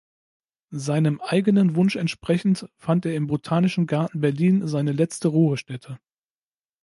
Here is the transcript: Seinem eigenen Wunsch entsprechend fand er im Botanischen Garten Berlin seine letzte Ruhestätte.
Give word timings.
Seinem 0.73 1.21
eigenen 1.21 1.75
Wunsch 1.75 1.95
entsprechend 1.95 2.67
fand 2.79 3.05
er 3.05 3.13
im 3.13 3.27
Botanischen 3.27 3.85
Garten 3.85 4.19
Berlin 4.19 4.65
seine 4.65 4.93
letzte 4.93 5.27
Ruhestätte. 5.27 5.99